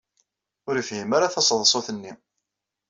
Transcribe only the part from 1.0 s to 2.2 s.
ara taseḍsut-nni.